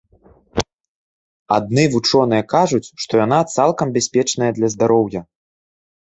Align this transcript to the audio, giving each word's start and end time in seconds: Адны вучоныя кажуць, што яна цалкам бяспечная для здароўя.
Адны 1.57 1.83
вучоныя 1.95 2.43
кажуць, 2.53 2.87
што 3.03 3.13
яна 3.25 3.39
цалкам 3.57 3.87
бяспечная 3.99 4.49
для 4.57 4.67
здароўя. 4.75 5.21